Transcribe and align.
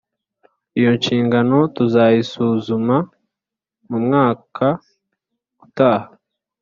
Iyo 0.79 0.91
nshingano 0.99 1.57
tuzayisuzuma 1.75 2.97
mumwaka 3.89 4.67
utaha 5.65 6.07